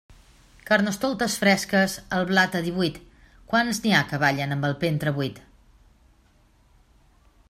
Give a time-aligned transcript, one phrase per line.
[0.67, 2.97] Carnestoltes fresques, el blat a divuit,
[3.53, 5.41] quants n'hi ha que ballen amb el ventre buit.